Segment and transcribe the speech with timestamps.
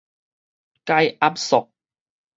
[0.83, 1.69] 解壓縮